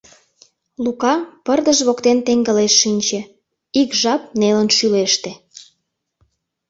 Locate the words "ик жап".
3.81-4.21